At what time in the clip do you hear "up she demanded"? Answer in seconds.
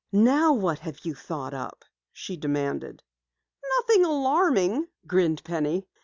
1.53-3.03